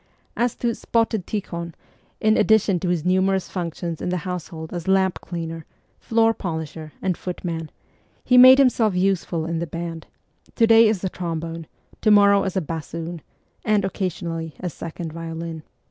As 0.35 0.55
to' 0.55 0.73
spotted 0.73 1.27
Tikhon,' 1.27 1.75
in 2.19 2.35
addition 2.35 2.79
to 2.79 2.89
his 2.89 3.05
numerous 3.05 3.49
functions 3.49 4.01
in 4.01 4.09
the 4.09 4.25
household 4.25 4.73
as 4.73 4.87
lamp 4.87 5.21
cleaner, 5.21 5.63
floor 5.99 6.33
polisher, 6.33 6.91
and 7.03 7.15
footman, 7.15 7.69
he 8.25 8.35
made 8.35 8.57
himself 8.57 8.95
useful 8.95 9.45
in 9.45 9.59
the 9.59 9.67
band 9.67 10.07
to 10.55 10.65
day 10.65 10.89
as 10.89 11.03
a 11.03 11.09
trombone, 11.09 11.67
to 12.01 12.09
morrow 12.09 12.41
as 12.41 12.57
a 12.57 12.61
bassoon, 12.61 13.21
and 13.63 13.85
occasionally 13.85 14.55
as 14.59 14.73
second 14.73 15.13
violin. 15.13 15.61